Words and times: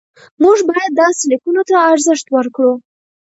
موږ 0.43 0.57
باید 0.69 0.91
داسې 1.01 1.23
لیکنو 1.31 1.61
ته 1.69 1.75
ارزښت 1.91 2.25
ورکړو. 2.31 2.73